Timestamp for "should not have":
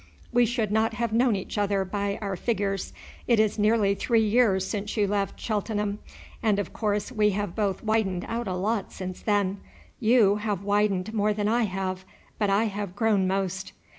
0.47-1.13